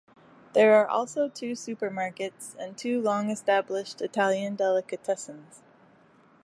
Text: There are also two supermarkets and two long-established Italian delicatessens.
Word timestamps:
There 0.53 0.81
are 0.81 0.87
also 0.89 1.27
two 1.29 1.51
supermarkets 1.51 2.55
and 2.57 2.75
two 2.75 2.99
long-established 2.99 4.01
Italian 4.01 4.55
delicatessens. 4.57 5.61